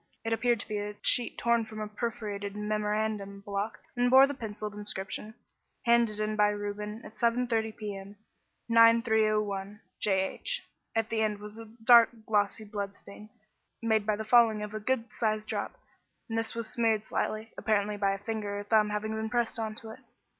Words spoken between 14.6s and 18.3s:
of a good sized drop, and this was smeared slightly, apparently by a